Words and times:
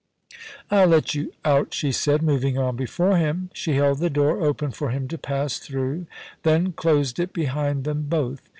* 0.37 0.71
I'll 0.71 0.87
let 0.87 1.13
you 1.13 1.31
out,' 1.45 1.75
she 1.75 1.91
said, 1.91 2.23
moving 2.23 2.57
on 2.57 2.75
before 2.75 3.17
him. 3.17 3.51
She 3.53 3.73
held 3.75 3.99
the 3.99 4.09
door 4.09 4.41
open 4.43 4.71
for 4.71 4.89
him 4.89 5.07
to 5.09 5.17
pass 5.19 5.59
through, 5.59 6.07
then 6.41 6.71
closed 6.71 7.19
it 7.19 7.33
behind 7.33 7.83
them 7.83 8.07
both. 8.09 8.41